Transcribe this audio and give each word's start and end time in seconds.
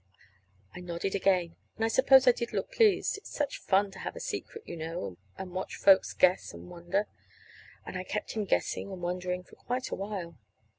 I 0.73 0.79
nodded 0.79 1.13
again, 1.13 1.57
and 1.75 1.85
I 1.85 1.87
suppose 1.87 2.27
I 2.27 2.31
did 2.31 2.53
look 2.53 2.71
pleased: 2.71 3.17
it's 3.19 3.29
such 3.29 3.59
fun 3.59 3.91
to 3.91 3.99
have 3.99 4.15
a 4.15 4.19
secret, 4.19 4.63
you 4.67 4.75
know, 4.75 5.19
and 5.37 5.51
watch 5.53 5.75
folks 5.75 6.11
guess 6.13 6.53
and 6.53 6.71
wonder. 6.71 7.05
And 7.85 7.95
I 7.95 8.03
kept 8.03 8.31
him 8.31 8.45
guessing 8.45 8.91
and 8.91 9.03
wondering 9.03 9.43
for 9.43 9.57
quite 9.57 9.91
a 9.91 9.95
while. 9.95 10.39